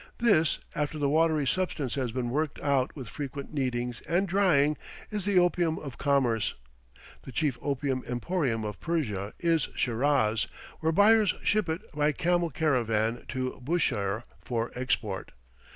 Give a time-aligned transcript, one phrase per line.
[0.17, 4.75] This, after the watery substance has been worked out with frequent kneadings and drying,
[5.11, 6.55] is the opium of commerce.
[7.21, 10.47] The chief opium emporium of Persia is Shiraz,
[10.79, 15.33] where buyers ship it by camel caravan to Bushire for export.